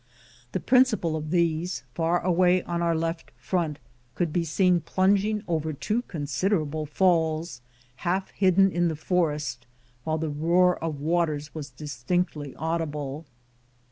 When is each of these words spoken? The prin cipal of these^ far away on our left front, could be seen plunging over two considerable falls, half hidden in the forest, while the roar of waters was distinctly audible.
The 0.53 0.59
prin 0.59 0.81
cipal 0.81 1.15
of 1.15 1.25
these^ 1.29 1.83
far 1.93 2.21
away 2.21 2.63
on 2.63 2.81
our 2.81 2.95
left 2.95 3.29
front, 3.37 3.77
could 4.15 4.33
be 4.33 4.43
seen 4.43 4.81
plunging 4.81 5.43
over 5.47 5.73
two 5.73 6.01
considerable 6.01 6.87
falls, 6.87 7.61
half 7.97 8.31
hidden 8.31 8.71
in 8.71 8.87
the 8.87 8.95
forest, 8.95 9.67
while 10.03 10.17
the 10.17 10.31
roar 10.31 10.83
of 10.83 10.99
waters 10.99 11.53
was 11.53 11.69
distinctly 11.69 12.55
audible. 12.55 13.27